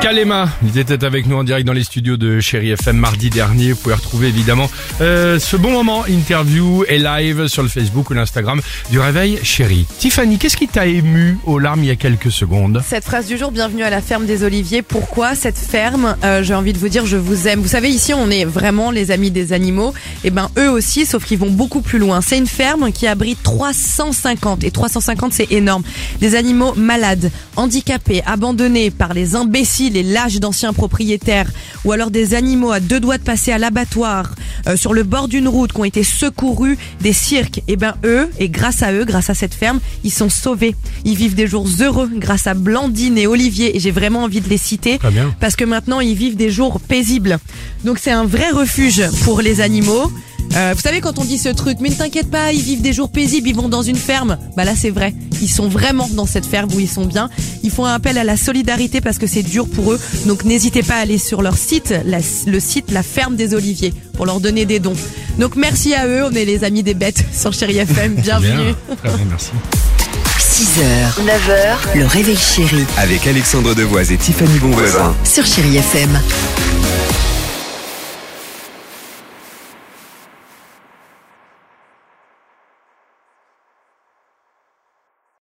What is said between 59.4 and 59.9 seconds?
dur